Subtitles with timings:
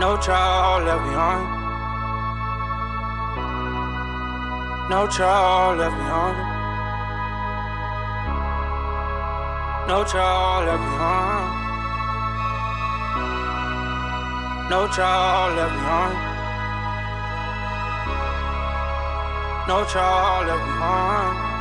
[0.00, 1.46] No trial left behind.
[4.90, 6.36] No trial left behind.
[9.88, 11.64] No trial left behind.
[14.68, 16.16] No trial left behind.
[19.68, 21.53] No trial left behind.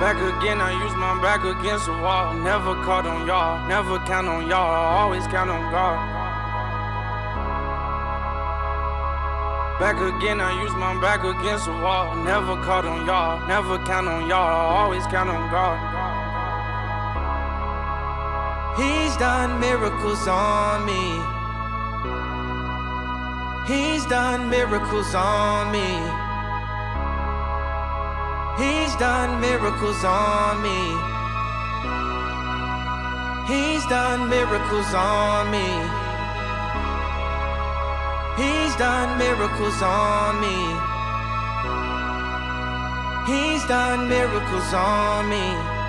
[0.00, 2.34] Back again, I use my back against the wall.
[2.34, 5.96] Never caught on y'all, never count on y'all, always count on God.
[9.78, 12.16] Back again, I use my back against the wall.
[12.16, 15.78] Never caught on y'all, never count on y'all, always count on God.
[18.76, 21.22] He's done miracles on me.
[23.66, 26.23] He's done miracles on me.
[28.94, 30.94] He's done miracles on me.
[33.52, 35.66] He's done miracles on me.
[38.38, 40.58] He's done miracles on me.
[43.26, 45.83] He's done miracles on me.